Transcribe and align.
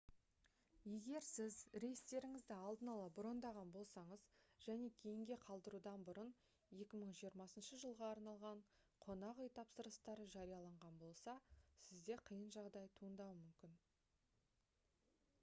егер 0.91 1.23
сіз 1.25 1.57
рейстеріңізді 1.81 2.55
алдын 2.69 2.87
ала 2.93 3.09
брондаған 3.19 3.73
болсаңыз 3.75 4.23
және 4.67 4.87
кейінге 5.01 5.37
қалдырудан 5.43 6.07
бұрын 6.07 6.31
2020 6.87 7.69
жылға 7.83 8.09
арналған 8.15 8.63
қонақ 9.07 9.43
үй 9.45 9.53
тапсырыстары 9.61 10.27
жарияланған 10.37 10.99
болса 11.05 11.37
сізде 11.91 12.19
қиын 12.33 12.51
жағдай 12.59 12.91
туындауы 12.99 13.37
мүмкін 13.47 13.77